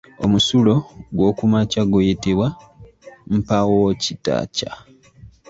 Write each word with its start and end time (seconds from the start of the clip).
Omusulo 0.25 0.73
gw’okumakya 1.15 1.81
guyitibwa 1.91 2.47
Mpaawokitakya. 3.35 4.71